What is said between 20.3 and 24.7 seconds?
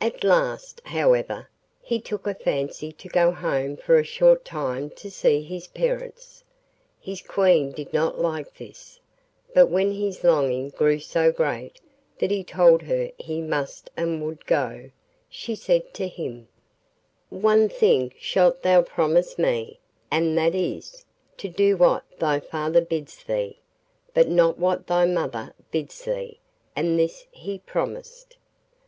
that is, to do what thy father bids thee, but not